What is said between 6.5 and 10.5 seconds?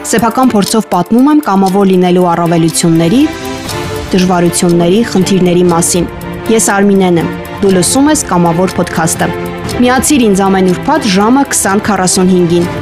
Ես Արմինեն եմ։ Դու լսում ես Կամավոր ոդքասթը։ Միացիր ինձ